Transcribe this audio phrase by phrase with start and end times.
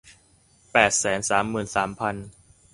[0.71, 2.15] แปดแสนสามหมื่นสามพัน